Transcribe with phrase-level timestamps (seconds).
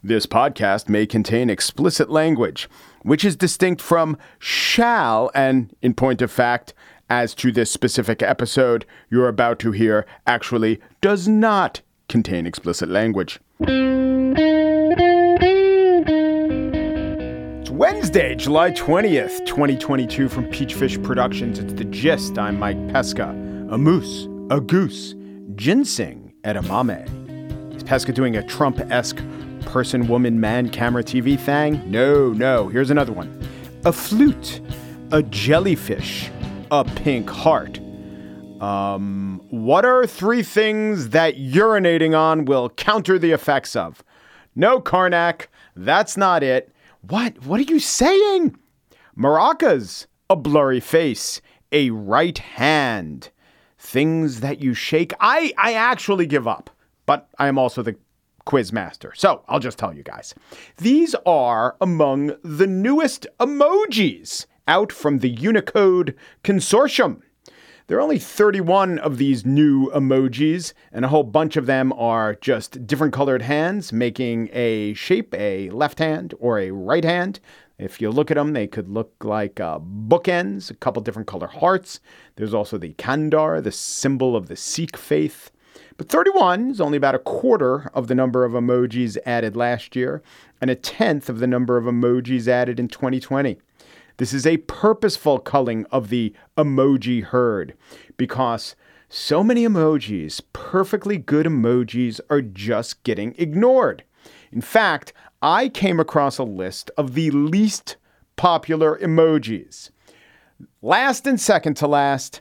[0.00, 2.68] This podcast may contain explicit language,
[3.02, 6.72] which is distinct from shall, and in point of fact,
[7.10, 13.40] as to this specific episode you're about to hear, actually does not contain explicit language.
[17.58, 21.58] It's Wednesday, July 20th, 2022, from Peachfish Productions.
[21.58, 22.38] It's The Gist.
[22.38, 23.30] I'm Mike Pesca.
[23.72, 25.16] A moose, a goose,
[25.56, 27.74] ginseng, edamame.
[27.74, 29.18] Is Pesca doing a Trump esque
[29.68, 31.82] person, woman, man, camera, TV thing?
[31.90, 32.68] No, no.
[32.68, 33.46] Here's another one
[33.84, 34.60] a flute,
[35.12, 36.30] a jellyfish,
[36.70, 37.78] a pink heart.
[38.60, 44.02] Um, what are three things that urinating on will counter the effects of?
[44.56, 46.72] No, Carnac, that's not it.
[47.02, 47.44] What?
[47.44, 48.58] What are you saying?
[49.16, 51.40] Maracas, a blurry face,
[51.72, 53.30] a right hand.
[53.78, 55.12] Things that you shake.
[55.20, 56.70] I, I actually give up,
[57.06, 57.96] but I am also the
[58.48, 59.12] quiz master.
[59.14, 60.34] So I'll just tell you guys.
[60.78, 67.20] These are among the newest emojis out from the Unicode Consortium.
[67.88, 72.36] There are only 31 of these new emojis, and a whole bunch of them are
[72.36, 77.40] just different colored hands making a shape, a left hand or a right hand.
[77.78, 81.48] If you look at them, they could look like uh, bookends, a couple different color
[81.48, 82.00] hearts.
[82.36, 85.50] There's also the Khanda, the symbol of the Sikh faith.
[85.96, 90.22] But 31 is only about a quarter of the number of emojis added last year
[90.60, 93.58] and a tenth of the number of emojis added in 2020.
[94.18, 97.74] This is a purposeful culling of the emoji herd
[98.16, 98.74] because
[99.08, 104.02] so many emojis, perfectly good emojis, are just getting ignored.
[104.52, 107.96] In fact, I came across a list of the least
[108.36, 109.90] popular emojis.
[110.82, 112.40] Last and second to last,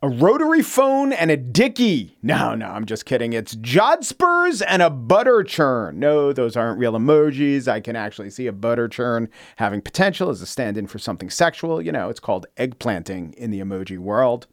[0.00, 2.16] a rotary phone and a dicky.
[2.22, 3.32] No, no, I'm just kidding.
[3.32, 5.98] It's Jodhpurs and a butter churn.
[5.98, 7.66] No, those aren't real emojis.
[7.66, 11.30] eye can actually see a butter churn having potential as a stand in for something
[11.30, 11.82] sexual.
[11.82, 14.46] You know, it's called eggplanting in the emoji world.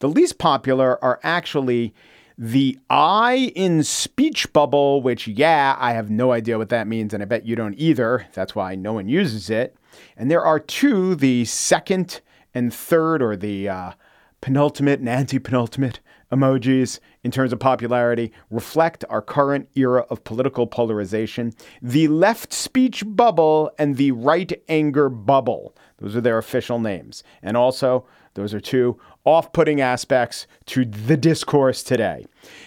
[0.00, 1.94] The least popular are actually
[2.36, 7.22] the I in speech bubble, which, yeah, I have no idea what that means, and
[7.22, 8.26] I bet you don't either.
[8.32, 9.76] That's why no one uses it.
[10.16, 12.22] And there are two, the second
[12.54, 13.92] and third, or the uh,
[14.40, 16.00] penultimate and anti penultimate
[16.32, 21.52] emojis in terms of popularity reflect our current era of political polarization.
[21.82, 25.76] The left speech bubble and the right anger bubble.
[25.98, 27.22] Those are their official names.
[27.42, 32.24] And also, those are two off putting aspects to the discourse today.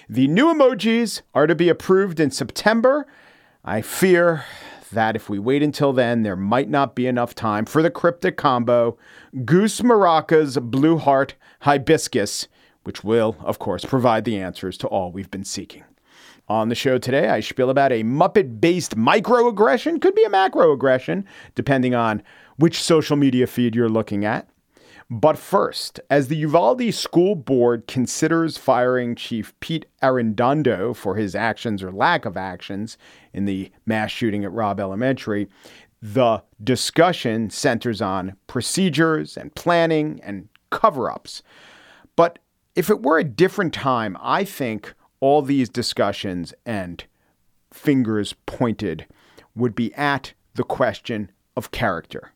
[0.10, 3.08] The new emojis are to be approved in September.
[3.66, 4.46] I fear
[4.94, 8.38] that if we wait until then, there might not be enough time for the cryptic
[8.38, 8.98] combo
[9.46, 12.48] Goose Maracas Blue Heart Hibiscus,
[12.84, 15.84] which will, of course, provide the answers to all we've been seeking.
[16.50, 21.24] On the show today, I spiel about a Muppet based microaggression, could be a macroaggression,
[21.56, 22.22] depending on
[22.58, 24.48] which social media feed you're looking at.
[25.10, 31.84] But first, as the Uvalde School Board considers firing Chief Pete Arredondo for his actions
[31.84, 32.98] or lack of actions
[33.34, 35.48] in the mass shooting at Robb Elementary,
[36.02, 41.44] the discussion centers on procedures and planning and cover ups.
[42.16, 42.40] But
[42.76, 47.04] if it were a different time, I think all these discussions and
[47.72, 49.06] fingers pointed
[49.56, 52.32] would be at the question of character.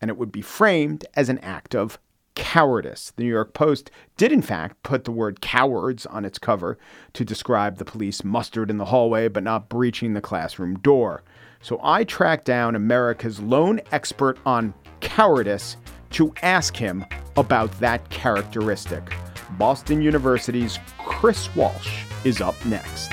[0.00, 1.98] And it would be framed as an act of
[2.34, 3.12] cowardice.
[3.16, 6.78] The New York Post did, in fact, put the word cowards on its cover
[7.12, 11.22] to describe the police mustered in the hallway but not breaching the classroom door.
[11.60, 15.76] So I tracked down America's lone expert on cowardice
[16.10, 17.04] to ask him
[17.36, 19.12] about that characteristic.
[19.58, 23.12] Boston University's Chris Walsh is up next.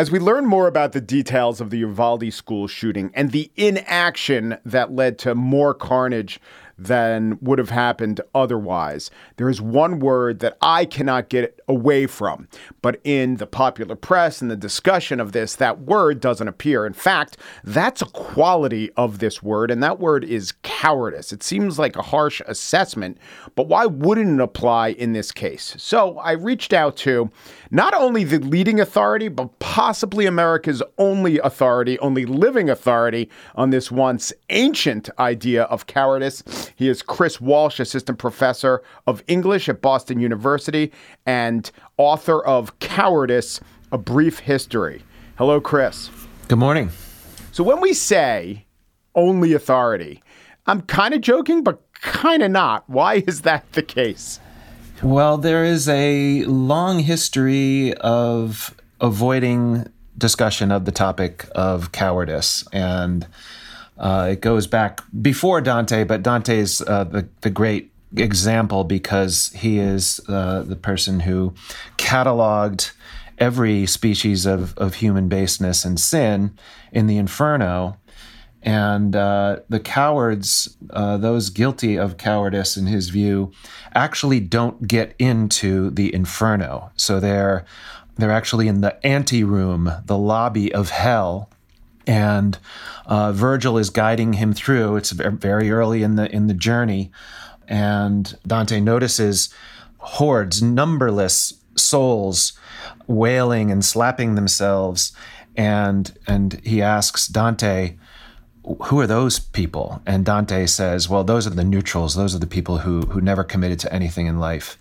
[0.00, 4.56] As we learn more about the details of the Uvalde school shooting and the inaction
[4.64, 6.40] that led to more carnage
[6.80, 9.10] than would have happened otherwise.
[9.36, 12.48] There is one word that I cannot get away from,
[12.80, 16.86] but in the popular press and the discussion of this, that word doesn't appear.
[16.86, 21.32] In fact, that's a quality of this word, and that word is cowardice.
[21.32, 23.18] It seems like a harsh assessment,
[23.54, 25.74] but why wouldn't it apply in this case?
[25.76, 27.30] So I reached out to
[27.70, 33.90] not only the leading authority, but possibly America's only authority, only living authority on this
[33.90, 36.42] once ancient idea of cowardice.
[36.76, 40.92] He is Chris Walsh, assistant professor of English at Boston University
[41.26, 43.60] and author of Cowardice
[43.92, 45.02] A Brief History.
[45.36, 46.10] Hello, Chris.
[46.48, 46.90] Good morning.
[47.52, 48.66] So, when we say
[49.14, 50.22] only authority,
[50.66, 52.88] I'm kind of joking, but kind of not.
[52.88, 54.40] Why is that the case?
[55.02, 62.64] Well, there is a long history of avoiding discussion of the topic of cowardice.
[62.72, 63.26] And
[64.00, 69.78] uh, it goes back before Dante, but Dante's uh, the, the great example because he
[69.78, 71.52] is uh, the person who
[71.98, 72.92] cataloged
[73.38, 76.58] every species of, of human baseness and sin
[76.92, 77.98] in the Inferno.
[78.62, 83.52] And uh, the cowards, uh, those guilty of cowardice in his view,
[83.94, 86.90] actually don't get into the Inferno.
[86.96, 87.64] So they're
[88.16, 91.48] they're actually in the ante room, the lobby of hell,
[92.10, 92.58] and
[93.06, 94.96] uh, Virgil is guiding him through.
[94.96, 97.12] It's very early in the in the journey,
[97.68, 99.54] and Dante notices
[99.98, 102.52] hordes, numberless souls,
[103.06, 105.12] wailing and slapping themselves,
[105.56, 107.96] and and he asks Dante,
[108.86, 112.16] "Who are those people?" And Dante says, "Well, those are the neutrals.
[112.16, 114.76] Those are the people who who never committed to anything in life."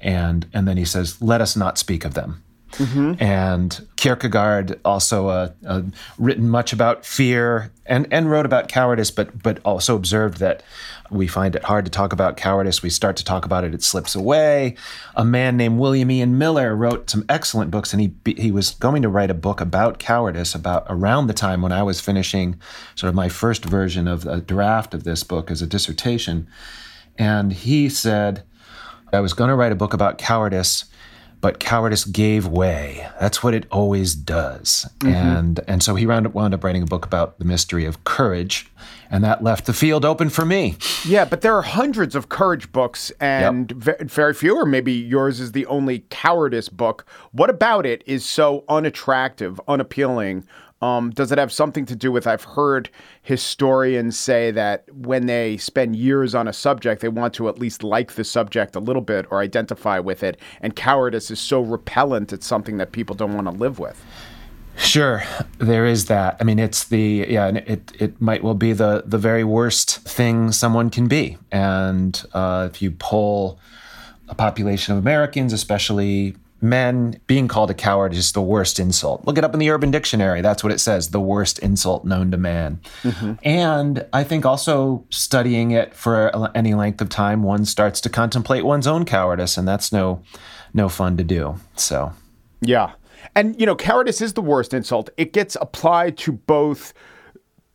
[0.00, 3.14] And and then he says, "Let us not speak of them." Mm-hmm.
[3.22, 5.82] And Kierkegaard also uh, uh,
[6.18, 10.62] written much about fear and, and wrote about cowardice, but but also observed that
[11.10, 12.82] we find it hard to talk about cowardice.
[12.82, 14.76] We start to talk about it, it slips away.
[15.16, 19.02] A man named William Ian Miller wrote some excellent books, and he he was going
[19.02, 22.60] to write a book about cowardice about around the time when I was finishing
[22.94, 26.46] sort of my first version of a draft of this book as a dissertation.
[27.16, 28.44] And he said,
[29.12, 30.84] I was going to write a book about cowardice
[31.40, 33.08] but cowardice gave way.
[33.20, 34.88] That's what it always does.
[34.98, 35.14] Mm-hmm.
[35.14, 38.04] And and so he wound up, wound up writing a book about the mystery of
[38.04, 38.70] courage,
[39.10, 40.76] and that left the field open for me.
[41.06, 44.00] Yeah, but there are hundreds of courage books, and yep.
[44.02, 47.06] very few, or maybe yours is the only cowardice book.
[47.32, 50.44] What about it is so unattractive, unappealing?
[50.80, 52.26] Um, does it have something to do with?
[52.26, 52.88] I've heard
[53.22, 57.82] historians say that when they spend years on a subject, they want to at least
[57.82, 60.38] like the subject a little bit or identify with it.
[60.60, 64.04] And cowardice is so repellent, it's something that people don't want to live with.
[64.76, 65.24] Sure,
[65.58, 66.36] there is that.
[66.40, 70.52] I mean, it's the yeah, it it might well be the the very worst thing
[70.52, 71.36] someone can be.
[71.50, 73.58] And uh, if you pull
[74.28, 79.24] a population of Americans, especially men being called a coward is the worst insult.
[79.24, 80.40] Look it up in the Urban Dictionary.
[80.40, 82.80] That's what it says the worst insult known to man.
[83.02, 83.34] Mm-hmm.
[83.44, 88.64] And I think also studying it for any length of time, one starts to contemplate
[88.64, 90.22] one's own cowardice, and that's no,
[90.74, 91.60] no fun to do.
[91.76, 92.12] So,
[92.60, 92.92] yeah.
[93.34, 95.10] And, you know, cowardice is the worst insult.
[95.16, 96.92] It gets applied to both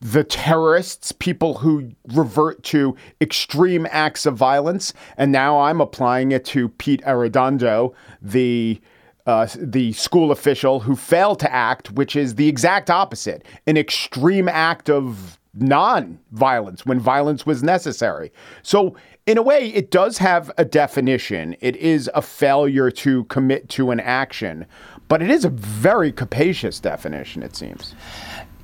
[0.04, 6.44] the terrorists, people who revert to extreme acts of violence, and now I'm applying it
[6.46, 8.82] to Pete Arredondo, the
[9.26, 14.50] uh, the school official who failed to act, which is the exact opposite, an extreme
[14.50, 18.34] act of non-violence when violence was necessary.
[18.64, 21.56] So in a way, it does have a definition.
[21.62, 24.66] It is a failure to commit to an action,
[25.08, 27.96] but it is a very capacious definition, it seems.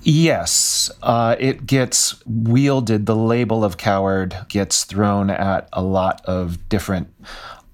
[0.01, 3.05] Yes, uh, it gets wielded.
[3.05, 7.13] The label of coward gets thrown at a lot of different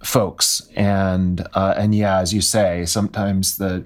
[0.03, 3.85] folks, and uh, and yeah, as you say, sometimes the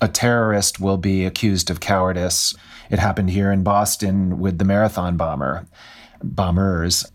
[0.00, 2.54] a terrorist will be accused of cowardice.
[2.90, 5.66] It happened here in Boston with the marathon bomber,
[6.22, 7.10] bombers,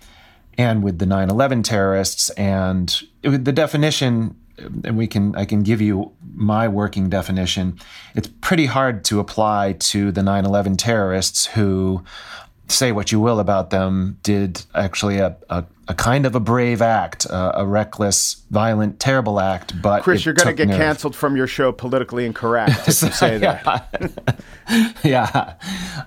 [0.57, 2.29] and with the 9/11 terrorists.
[2.31, 7.79] And it, the definition and we can I can give you my working definition.
[8.15, 12.03] It's pretty hard to apply to the 9/11 terrorists who
[12.69, 16.81] say what you will about them did actually a, a, a kind of a brave
[16.81, 19.81] act, uh, a reckless, violent, terrible act.
[19.81, 20.77] But Chris, you're going to get nerve.
[20.77, 24.43] canceled from your show politically incorrect if you say that.
[25.03, 25.53] yeah.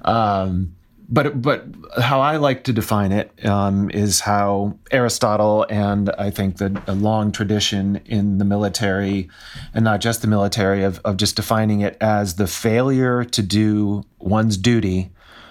[0.03, 0.77] Um,
[1.11, 1.67] but but
[2.01, 6.95] how I like to define it um, is how Aristotle and I think the a
[6.95, 9.29] long tradition in the military,
[9.75, 14.05] and not just the military, of, of just defining it as the failure to do
[14.19, 15.11] one's duty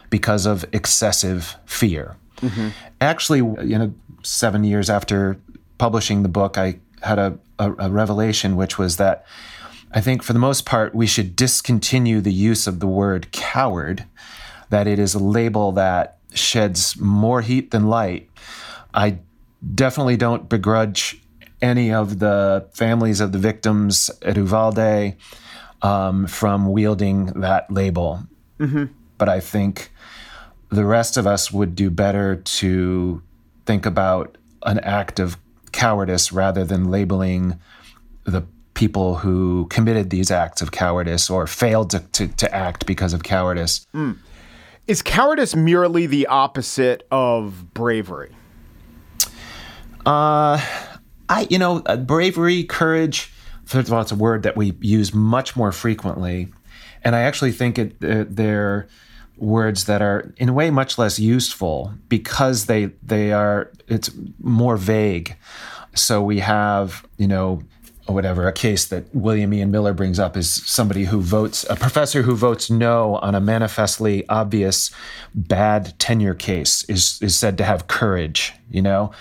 [0.09, 2.15] because of excessive fear.
[2.37, 2.69] Mm-hmm.
[3.01, 5.37] Actually, you know, seven years after
[5.77, 9.25] publishing the book, I had a, a, a revelation, which was that
[9.91, 14.05] I think for the most part we should discontinue the use of the word coward
[14.69, 18.29] that it is a label that sheds more heat than light.
[18.93, 19.19] I
[19.75, 21.21] definitely don't begrudge
[21.61, 25.15] any of the families of the victims at Uvalde
[25.81, 28.23] um, from wielding that label.
[28.59, 28.85] Mm-hmm.
[29.17, 29.91] But I think
[30.69, 33.21] the rest of us would do better to
[33.65, 35.37] think about an act of
[35.71, 37.59] cowardice rather than labeling
[38.23, 43.13] the people who committed these acts of cowardice or failed to, to, to act because
[43.13, 43.85] of cowardice.
[43.93, 44.17] Mm.
[44.89, 48.35] Is cowardice merely the opposite of bravery?
[50.03, 50.59] Uh,
[51.29, 53.31] I, you know, uh, bravery, courage,
[53.65, 56.51] first of all, it's a word that we use much more frequently.
[57.03, 58.87] And I actually think it, uh, they're
[59.37, 64.09] words that are, in a way, much less useful because they, they are, it's
[64.41, 65.37] more vague.
[65.93, 67.61] So we have, you know,
[68.09, 71.75] or whatever, a case that William Ian Miller brings up is somebody who votes, a
[71.75, 74.89] professor who votes no on a manifestly obvious
[75.35, 79.11] bad tenure case is, is said to have courage, you know?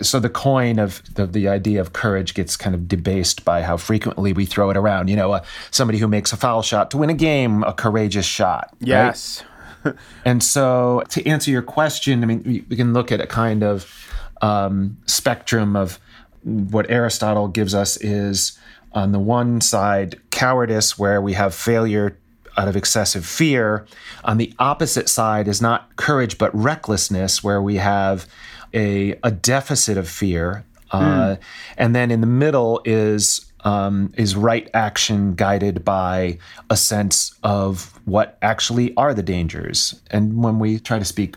[0.00, 3.76] So the coin of the, the idea of courage gets kind of debased by how
[3.76, 5.08] frequently we throw it around.
[5.08, 8.26] You know, uh, somebody who makes a foul shot to win a game, a courageous
[8.26, 8.72] shot.
[8.78, 9.42] Yes.
[9.84, 9.96] Right?
[10.24, 14.08] and so to answer your question, I mean, we can look at a kind of
[14.40, 15.98] um, spectrum of
[16.46, 18.56] what Aristotle gives us is
[18.92, 22.16] on the one side, cowardice, where we have failure
[22.56, 23.84] out of excessive fear.
[24.24, 28.26] On the opposite side is not courage, but recklessness, where we have
[28.72, 30.64] a, a deficit of fear.
[30.92, 31.38] Uh, mm.
[31.76, 36.38] And then in the middle is um, is right action guided by
[36.70, 40.00] a sense of what actually are the dangers.
[40.12, 41.34] And when we try to speak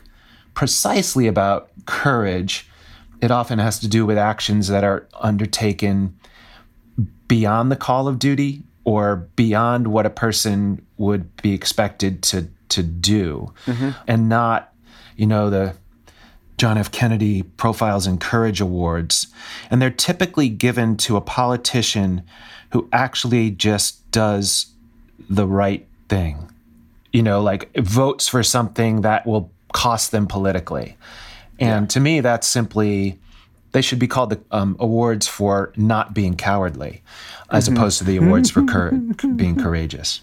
[0.53, 2.68] precisely about courage,
[3.21, 6.17] it often has to do with actions that are undertaken
[7.27, 12.83] beyond the call of duty or beyond what a person would be expected to to
[12.83, 13.53] do.
[13.65, 13.89] Mm-hmm.
[14.07, 14.73] and not
[15.15, 15.75] you know the
[16.57, 16.91] John F.
[16.91, 19.27] Kennedy profiles and courage awards.
[19.71, 22.23] And they're typically given to a politician
[22.71, 24.67] who actually just does
[25.29, 26.51] the right thing.
[27.13, 30.97] You know like votes for something that will cost them politically
[31.59, 31.87] and yeah.
[31.87, 33.19] to me, that's simply
[33.71, 37.03] they should be called the um, awards for not being cowardly,
[37.51, 37.77] as mm-hmm.
[37.77, 38.91] opposed to the awards for cur-
[39.35, 40.21] being courageous.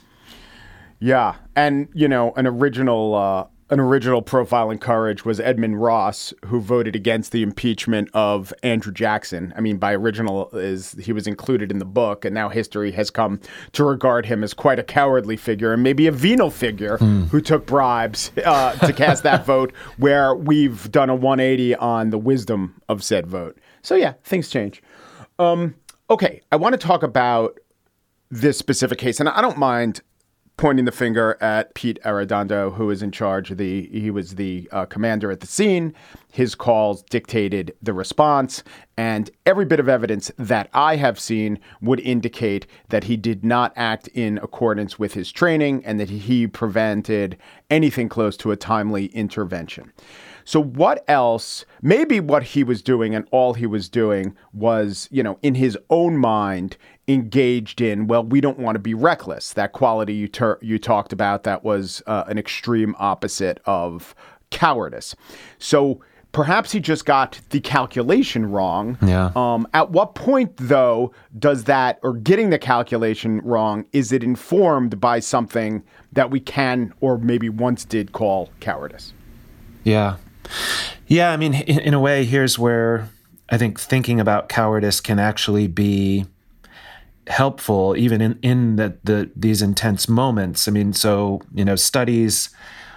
[0.99, 6.33] Yeah, and you know, an original uh, an original profile in courage was Edmund Ross,
[6.45, 9.53] who voted against the impeachment of Andrew Jackson.
[9.57, 13.11] I mean, by original is he was included in the book, and now history has
[13.11, 13.41] come
[13.73, 17.29] to regard him as quite a cowardly figure and maybe a venal figure mm.
[17.29, 19.73] who took bribes uh, to cast that vote.
[19.97, 23.59] Where we've done a 180 on the wisdom of said vote.
[23.83, 24.81] So yeah, things change.
[25.41, 25.75] Um,
[26.09, 27.59] okay, I want to talk about
[28.31, 30.03] this specific case, and I don't mind
[30.57, 34.87] pointing the finger at Pete Arredondo, who is in charge the, he was the uh,
[34.87, 35.95] commander at the scene.
[36.33, 38.63] His calls dictated the response,
[38.97, 43.73] and every bit of evidence that I have seen would indicate that he did not
[43.77, 47.37] act in accordance with his training and that he prevented
[47.71, 49.93] anything close to a timely intervention.
[50.47, 51.65] So what else?
[51.83, 55.77] Maybe what he was doing and all he was doing was, you know, in his
[55.91, 56.77] own mind,
[57.09, 58.07] engaged in.
[58.07, 59.53] Well, we don't want to be reckless.
[59.53, 64.15] That quality you ter- you talked about that was uh, an extreme opposite of
[64.51, 65.15] cowardice.
[65.59, 66.01] So
[66.33, 68.99] perhaps he just got the calculation wrong.
[69.01, 69.31] Yeah.
[69.35, 75.01] Um, at what point, though, does that, or getting the calculation wrong, is it informed
[75.01, 75.83] by something
[76.13, 79.15] that we can or maybe once did call cowardice?
[79.85, 80.17] Yeah.
[81.07, 83.09] Yeah, I mean, in, in a way, here's where
[83.49, 86.27] I think thinking about cowardice can actually be
[87.29, 90.69] helpful even in, in the, the these intense moments.
[90.69, 92.51] I mean, so you know, studies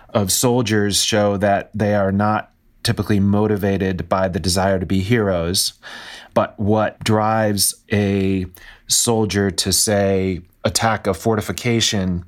[0.10, 2.52] of soldiers show that they are not
[2.84, 5.74] typically motivated by the desire to be heroes,
[6.34, 8.46] but what drives a
[8.88, 12.26] soldier to say attack a fortification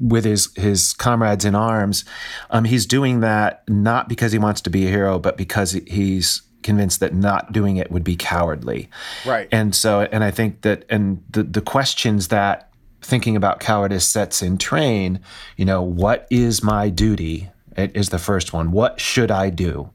[0.00, 2.04] with his his comrades in arms,
[2.50, 6.42] um, he's doing that not because he wants to be a hero, but because he's
[6.66, 8.90] convinced that not doing it would be cowardly.
[9.24, 9.48] Right.
[9.50, 12.70] And so, and I think that, and the, the questions that
[13.00, 15.20] thinking about cowardice sets in train,
[15.56, 17.48] you know, what is my duty?
[17.76, 18.72] It is the first one.
[18.72, 19.90] What should I do?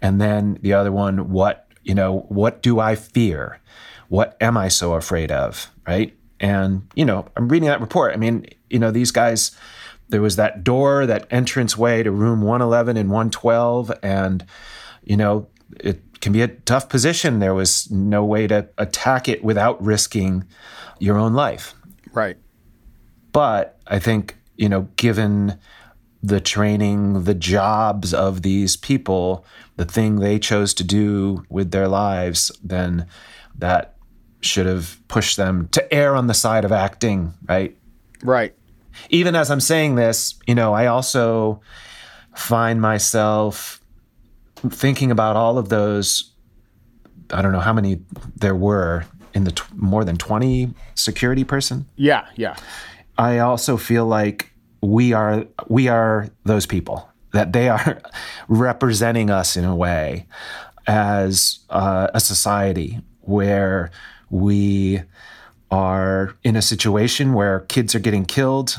[0.00, 3.60] And then the other one, what, you know, what do I fear?
[4.08, 5.70] What am I so afraid of?
[5.86, 6.16] Right.
[6.40, 8.14] And, you know, I'm reading that report.
[8.14, 9.56] I mean, you know, these guys,
[10.08, 13.92] there was that door, that entrance way to room 111 and 112.
[14.02, 14.46] And,
[15.04, 15.48] you know,
[15.80, 17.38] it can be a tough position.
[17.38, 20.44] There was no way to attack it without risking
[20.98, 21.74] your own life.
[22.12, 22.36] Right.
[23.32, 25.58] But I think, you know, given
[26.22, 29.44] the training, the jobs of these people,
[29.76, 33.06] the thing they chose to do with their lives, then
[33.58, 33.94] that
[34.40, 37.76] should have pushed them to err on the side of acting, right?
[38.22, 38.54] Right.
[39.10, 41.60] Even as I'm saying this, you know, I also
[42.34, 43.75] find myself
[44.70, 46.32] thinking about all of those.
[47.30, 48.00] I don't know how many
[48.36, 49.04] there were
[49.34, 51.86] in the t- more than 20 security person.
[51.96, 52.26] Yeah.
[52.36, 52.56] Yeah.
[53.18, 58.00] I also feel like we are we are those people that they are
[58.48, 60.26] representing us in a way
[60.86, 63.90] as uh, a society where
[64.30, 65.02] we
[65.70, 68.78] are in a situation where kids are getting killed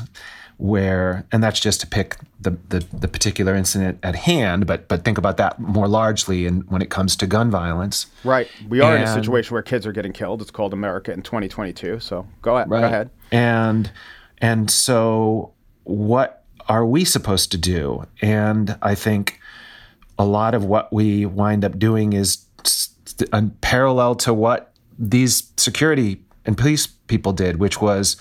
[0.58, 5.04] where and that's just to pick the, the, the particular incident at hand but but
[5.04, 8.06] think about that more largely and when it comes to gun violence.
[8.24, 8.48] Right.
[8.68, 10.42] We are in a situation where kids are getting killed.
[10.42, 12.80] It's called america in 2022 so go ahead Right.
[12.80, 13.10] go ahead.
[13.32, 13.90] And
[14.38, 15.52] and so
[15.84, 18.04] what are we supposed to do?
[18.20, 19.40] And I think
[20.18, 22.90] a lot of what we wind up doing is s-
[23.22, 28.16] s- parallel to what these security and police people did, which was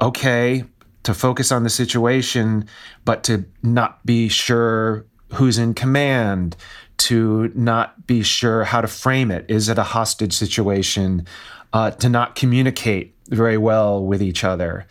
[0.00, 0.64] okay
[1.02, 2.66] to focus on the situation,
[3.04, 6.56] but to not be sure who's in command,
[6.98, 9.44] to not be sure how to frame it.
[9.48, 11.26] Is it a hostage situation?
[11.72, 14.86] Uh, to not communicate very well with each other,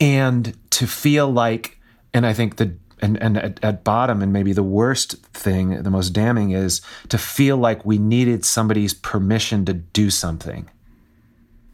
[0.00, 1.78] and to feel like,
[2.14, 5.90] and I think the and, and at, at bottom, and maybe the worst thing, the
[5.90, 10.70] most damning is to feel like we needed somebody's permission to do something.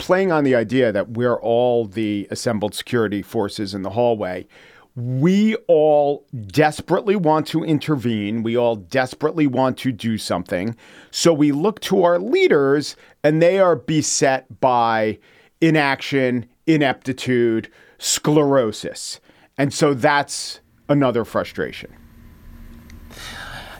[0.00, 4.48] Playing on the idea that we're all the assembled security forces in the hallway,
[4.96, 8.42] we all desperately want to intervene.
[8.42, 10.76] We all desperately want to do something.
[11.10, 15.18] So we look to our leaders, and they are beset by
[15.60, 19.20] inaction, ineptitude, sclerosis.
[19.56, 21.99] And so that's another frustration.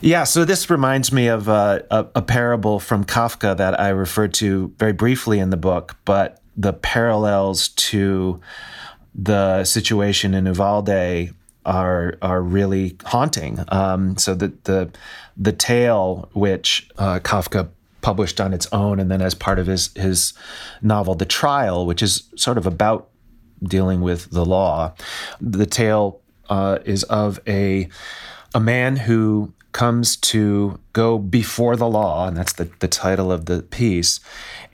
[0.03, 4.33] Yeah, so this reminds me of uh, a, a parable from Kafka that I referred
[4.35, 8.41] to very briefly in the book, but the parallels to
[9.13, 11.29] the situation in Uvalde
[11.67, 13.63] are are really haunting.
[13.67, 14.89] Um, so the the
[15.37, 17.69] the tale which uh, Kafka
[18.01, 20.33] published on its own, and then as part of his his
[20.81, 23.09] novel, The Trial, which is sort of about
[23.61, 24.95] dealing with the law.
[25.39, 27.87] The tale uh, is of a
[28.55, 33.45] a man who comes to go before the law, and that's the, the title of
[33.45, 34.19] the piece.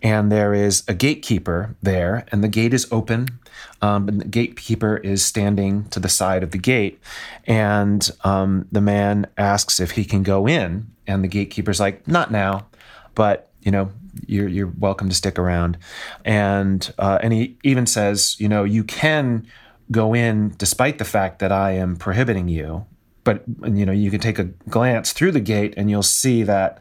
[0.01, 3.39] And there is a gatekeeper there, and the gate is open.
[3.81, 6.99] Um, and the gatekeeper is standing to the side of the gate,
[7.45, 12.31] and um, the man asks if he can go in, and the gatekeeper's like, "Not
[12.31, 12.67] now,"
[13.15, 13.91] but you know,
[14.25, 15.77] you're you're welcome to stick around,
[16.25, 19.45] and uh, and he even says, you know, you can
[19.91, 22.85] go in despite the fact that I am prohibiting you,
[23.27, 23.43] but
[23.75, 26.79] you know, you can take a glance through the gate and you'll see that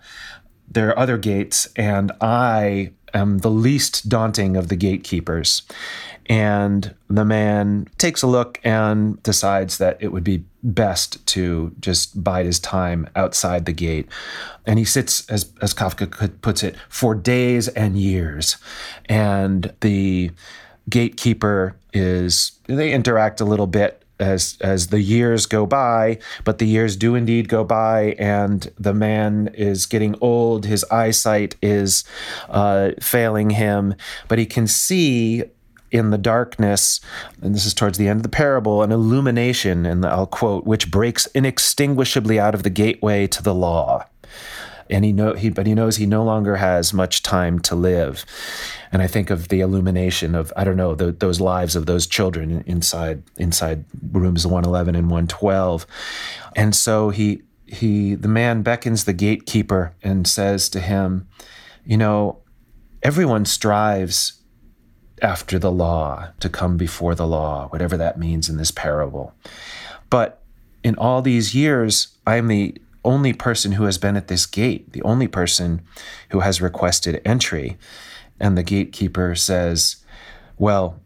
[0.71, 5.63] there are other gates, and I am the least daunting of the gatekeepers.
[6.27, 12.23] And the man takes a look and decides that it would be best to just
[12.23, 14.09] bide his time outside the gate.
[14.67, 18.57] And he sits, as, as Kafka puts it, for days and years.
[19.09, 20.31] And the
[20.89, 26.67] gatekeeper is, they interact a little bit as as the years go by, but the
[26.67, 30.67] years do indeed go by, and the man is getting old.
[30.67, 32.05] His eyesight is
[32.49, 33.95] uh, failing him,
[34.29, 35.45] but he can see
[35.91, 37.01] in the darkness,
[37.41, 40.91] and this is towards the end of the parable, an illumination, and I'll quote, which
[40.91, 44.05] breaks inextinguishably out of the gateway to the law.
[44.91, 48.25] And he know he, but he knows he no longer has much time to live.
[48.93, 52.07] And I think of the illumination of I don't know the, those lives of those
[52.07, 55.87] children inside inside rooms 111 and 112.
[56.55, 61.29] And so he he the man beckons the gatekeeper and says to him,
[61.85, 62.39] you know,
[63.03, 64.41] everyone strives
[65.23, 69.33] after the law, to come before the law, whatever that means in this parable.
[70.11, 70.43] But
[70.83, 75.03] in all these years, I'm the only person who has been at this gate, the
[75.03, 75.83] only person
[76.31, 77.79] who has requested entry.
[78.39, 80.05] And the gatekeeper says,
[80.59, 81.01] Well,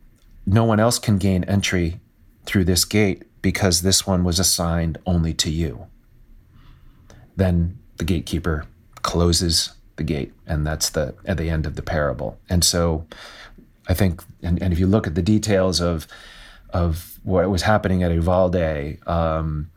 [0.46, 2.00] no one else can gain entry
[2.44, 5.86] through this gate because this one was assigned only to you.
[7.36, 8.66] Then the gatekeeper
[9.02, 12.38] closes the gate, and that's the at the end of the parable.
[12.48, 13.06] And so
[13.88, 16.06] I think, and, and if you look at the details of
[16.70, 19.70] of what was happening at Uvalde, um,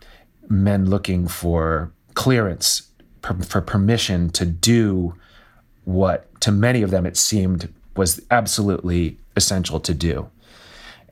[0.49, 2.89] men looking for clearance,
[3.21, 5.15] per, for permission to do
[5.86, 10.30] what to many of them it seemed was absolutely essential to do.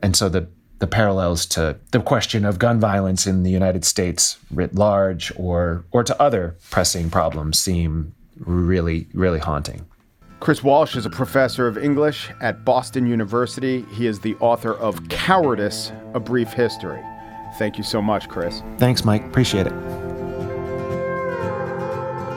[0.02, 0.48] And so the
[0.80, 5.86] the parallels to the question of gun violence in the United States writ large or
[5.92, 9.86] or to other pressing problems seem really really haunting.
[10.40, 13.86] Chris Walsh is a professor of English at Boston University.
[13.94, 17.02] He is the author of Cowardice: A Brief History.
[17.60, 18.64] Thank you so much, Chris.
[18.78, 19.24] Thanks, Mike.
[19.26, 20.11] Appreciate it.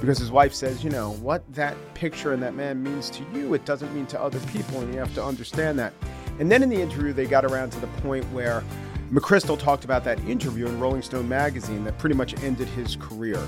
[0.00, 3.54] because his wife says, you know, what that picture and that man means to you,
[3.54, 5.92] it doesn't mean to other people, and you have to understand that.
[6.38, 8.62] And then in the interview, they got around to the point where
[9.10, 13.38] McChrystal talked about that interview in Rolling Stone magazine that pretty much ended his career,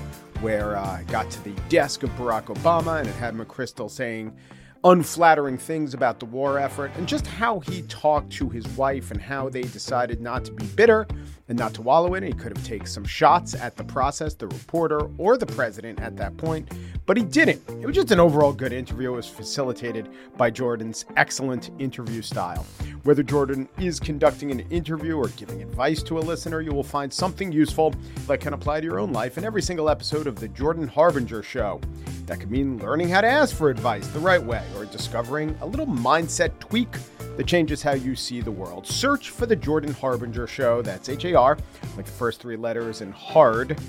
[0.41, 4.35] where uh, I got to the desk of Barack Obama and it had McChrystal saying,
[4.83, 9.21] unflattering things about the war effort and just how he talked to his wife and
[9.21, 11.07] how they decided not to be bitter
[11.51, 12.27] and not to wallow in it.
[12.27, 16.15] He could have taken some shots at the process, the reporter, or the president at
[16.15, 16.71] that point,
[17.05, 17.61] but he didn't.
[17.67, 19.11] It was just an overall good interview.
[19.11, 22.65] It was facilitated by Jordan's excellent interview style.
[23.03, 27.11] Whether Jordan is conducting an interview or giving advice to a listener, you will find
[27.11, 27.93] something useful
[28.27, 31.43] that can apply to your own life in every single episode of The Jordan Harbinger
[31.43, 31.81] Show.
[32.27, 35.65] That could mean learning how to ask for advice the right way or discovering a
[35.65, 36.95] little mindset tweak
[37.41, 38.85] that changes how you see the world.
[38.85, 40.83] Search for The Jordan Harbinger Show.
[40.83, 41.57] That's H A R,
[41.97, 43.79] like the first three letters, and hard,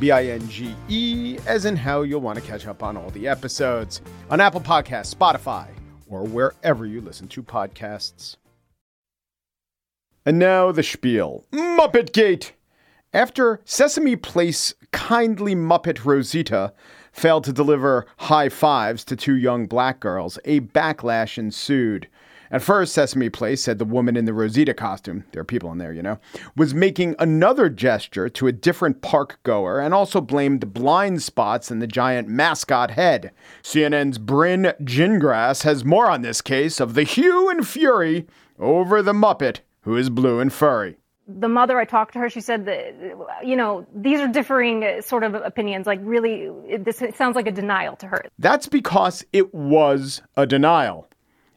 [0.00, 3.10] B I N G E, as in how you'll want to catch up on all
[3.10, 5.68] the episodes on Apple Podcasts, Spotify,
[6.08, 8.34] or wherever you listen to podcasts.
[10.24, 12.54] And now the spiel Muppet Gate.
[13.12, 16.72] After Sesame Place kindly Muppet Rosita
[17.12, 22.08] failed to deliver high fives to two young black girls, a backlash ensued.
[22.50, 25.78] At first, Sesame Place said the woman in the Rosita costume, there are people in
[25.78, 26.18] there, you know,
[26.56, 31.70] was making another gesture to a different park goer and also blamed the blind spots
[31.70, 33.32] in the giant mascot head.
[33.62, 38.26] CNN's Brynn Gingras has more on this case of the hue and fury
[38.58, 42.40] over the Muppet who is blue and furry the mother I talked to her, she
[42.40, 42.94] said that,
[43.44, 45.86] you know, these are differing uh, sort of opinions.
[45.86, 48.22] Like, really, it, this it sounds like a denial to her.
[48.38, 51.08] That's because it was a denial.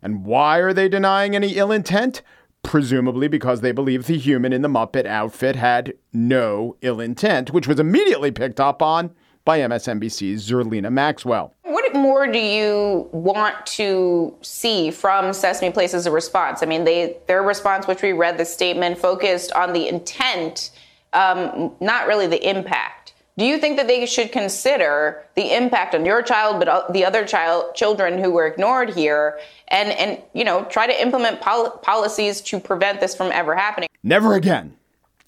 [0.02, 2.22] And why are they denying any ill intent?
[2.64, 7.68] Presumably because they believe the human in the Muppet outfit had no ill intent, which
[7.68, 9.12] was immediately picked up on
[9.46, 11.54] by MSNBC's Zerlina Maxwell.
[11.64, 16.62] What more do you want to see from Sesame Place as a response?
[16.62, 20.72] I mean, they their response, which we read the statement, focused on the intent,
[21.14, 22.99] um, not really the impact.
[23.39, 27.06] Do you think that they should consider the impact on your child, but uh, the
[27.06, 31.71] other child children who were ignored here, and and you know try to implement pol-
[31.78, 33.88] policies to prevent this from ever happening?
[34.04, 34.75] Never again.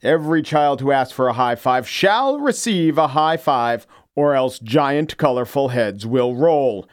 [0.04, 4.60] Every child who asks for a high five shall receive a high five or else
[4.60, 6.90] giant colorful heads will roll.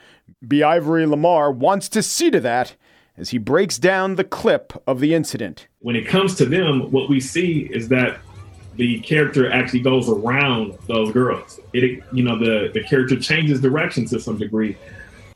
[0.46, 2.76] B'Ivory LaMarr wants to see to that
[3.16, 5.66] as he breaks down the clip of the incident.
[5.80, 8.20] When it comes to them, what we see is that
[8.78, 11.60] the character actually goes around those girls.
[11.72, 14.76] It, you know, the, the character changes direction to some degree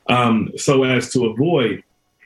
[0.08, 1.82] um, so as to avoid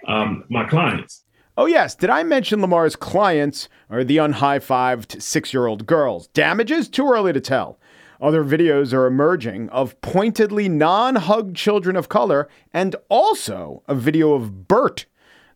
[0.06, 1.24] um, my clients.
[1.56, 1.94] Oh, yes.
[1.94, 6.28] Did I mention LaMarr's clients are the unhigh fived six year old girls?
[6.28, 6.86] Damages?
[6.86, 7.78] Too early to tell.
[8.20, 14.34] Other videos are emerging of pointedly non hugged children of color and also a video
[14.34, 15.06] of Bert,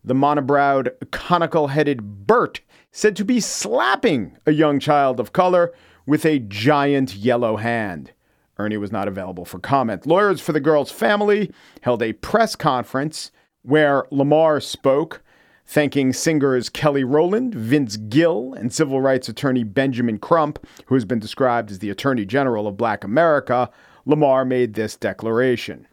[0.03, 5.73] the monobrowed, conical headed Bert, said to be slapping a young child of color
[6.05, 8.11] with a giant yellow hand.
[8.57, 10.05] Ernie was not available for comment.
[10.05, 11.51] Lawyers for the girl's family
[11.81, 13.31] held a press conference
[13.63, 15.23] where LaMarr spoke,
[15.65, 21.19] thanking singers Kelly Rowland, Vince Gill, and civil rights attorney Benjamin Crump, who has been
[21.19, 23.69] described as the Attorney General of Black America,
[24.05, 25.87] LaMarr made this declaration.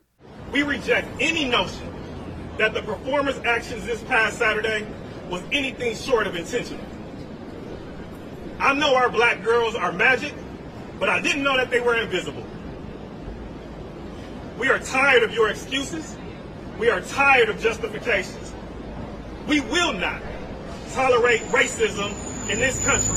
[0.51, 1.95] We reject any notion
[2.57, 4.87] that the performers' actions this past Saturday
[5.29, 6.85] was anything short of intentional.
[8.59, 10.35] I know our black girls are magic,
[10.99, 12.45] but I didn't know that they were invisible.
[14.59, 16.17] We are tired of your excuses.
[16.79, 18.53] We are tired of justifications.
[19.47, 20.21] We will not
[20.93, 22.13] tolerate racism
[22.51, 23.17] in this country.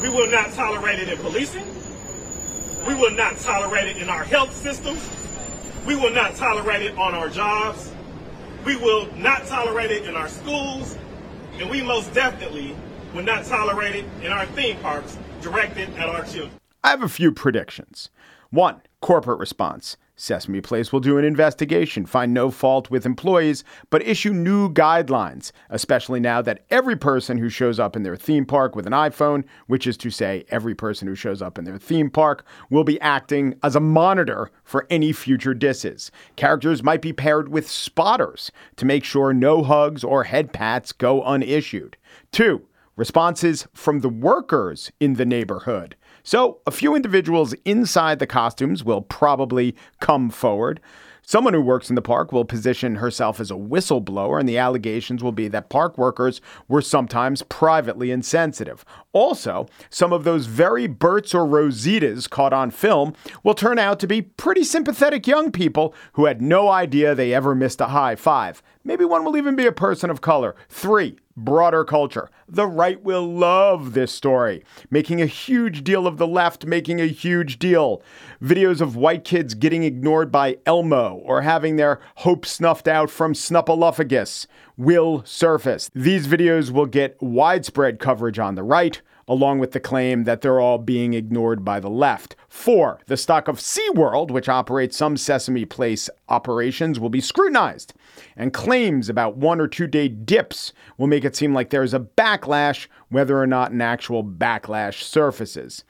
[0.00, 1.66] We will not tolerate it in policing.
[2.86, 5.08] We will not tolerate it in our health systems.
[5.86, 7.92] We will not tolerate it on our jobs.
[8.64, 10.96] We will not tolerate it in our schools.
[11.58, 12.76] And we most definitely
[13.14, 16.52] will not tolerate it in our theme parks directed at our children.
[16.82, 18.10] I have a few predictions.
[18.50, 19.96] One, corporate response.
[20.22, 25.50] Sesame Place will do an investigation, find no fault with employees, but issue new guidelines,
[25.68, 29.42] especially now that every person who shows up in their theme park with an iPhone,
[29.66, 33.00] which is to say, every person who shows up in their theme park, will be
[33.00, 36.12] acting as a monitor for any future disses.
[36.36, 41.24] Characters might be paired with spotters to make sure no hugs or head pats go
[41.24, 41.96] unissued.
[42.30, 42.62] Two,
[42.94, 45.96] responses from the workers in the neighborhood.
[46.22, 50.80] So, a few individuals inside the costumes will probably come forward.
[51.24, 55.22] Someone who works in the park will position herself as a whistleblower, and the allegations
[55.22, 58.84] will be that park workers were sometimes privately insensitive.
[59.12, 64.08] Also, some of those very Berts or Rositas caught on film will turn out to
[64.08, 68.60] be pretty sympathetic young people who had no idea they ever missed a high five.
[68.84, 70.56] Maybe one will even be a person of color.
[70.68, 72.30] Three, broader culture.
[72.48, 77.06] The right will love this story, making a huge deal of the left making a
[77.06, 78.02] huge deal.
[78.42, 83.34] Videos of white kids getting ignored by Elmo or having their hope snuffed out from
[83.34, 85.88] Snuffleupagus will surface.
[85.94, 90.60] These videos will get widespread coverage on the right along with the claim that they're
[90.60, 92.36] all being ignored by the left.
[92.48, 97.94] Four, the stock of SeaWorld, which operates some Sesame Place operations, will be scrutinized.
[98.36, 102.00] And claims about one or two day dips will make it seem like there's a
[102.00, 105.84] backlash, whether or not an actual backlash surfaces.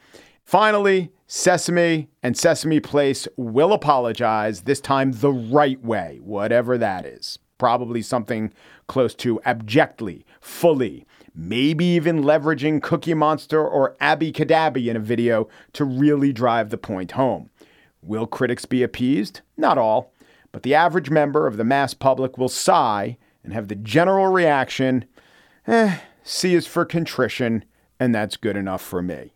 [0.44, 7.38] Finally, Sesame and Sesame Place will apologize, this time the right way, whatever that is.
[7.56, 8.52] Probably something
[8.86, 15.48] close to abjectly, fully, maybe even leveraging Cookie Monster or Abby Cadabby in a video
[15.72, 17.50] to really drive the point home.
[18.02, 19.40] Will critics be appeased?
[19.56, 20.12] Not all,
[20.50, 25.04] but the average member of the mass public will sigh and have the general reaction
[25.66, 27.64] eh, C is for contrition,
[27.98, 29.32] and that's good enough for me.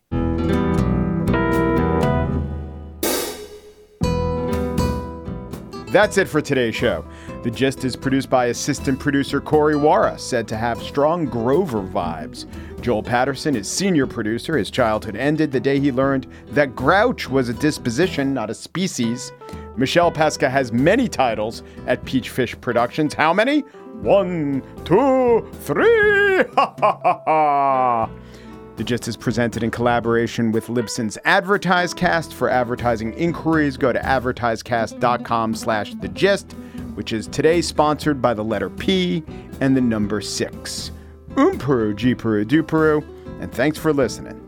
[5.91, 7.05] That's it for today's show.
[7.43, 12.45] The Gist is produced by assistant producer Corey Wara, said to have strong Grover vibes.
[12.81, 14.57] Joel Patterson is senior producer.
[14.57, 19.31] His childhood ended the day he learned that grouch was a disposition, not a species.
[19.77, 23.13] Michelle Pesca has many titles at Peachfish Productions.
[23.13, 23.61] How many?
[24.01, 26.15] One, two, three!
[26.55, 28.09] Ha ha ha ha!
[28.77, 32.31] The Gist is presented in collaboration with Libsyn's AdvertiseCast.
[32.31, 36.55] For advertising inquiries, go to advertisecast.com slash the gist,
[36.97, 39.23] which is today sponsored by the letter P
[39.61, 40.91] and the number six.
[41.35, 43.03] Oompuru, Jeeperu, Duperu,
[43.39, 44.46] and thanks for listening.